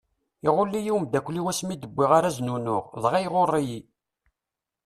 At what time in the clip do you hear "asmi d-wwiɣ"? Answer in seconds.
1.51-2.11